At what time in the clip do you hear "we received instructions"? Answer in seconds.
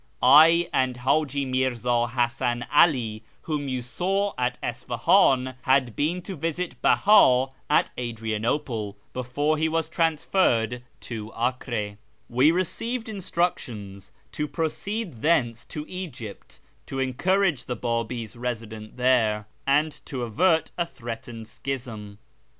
12.27-14.11